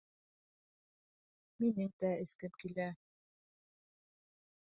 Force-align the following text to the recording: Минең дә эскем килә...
Минең 1.65 1.91
дә 2.05 2.11
эскем 2.23 2.57
килә... 2.63 2.87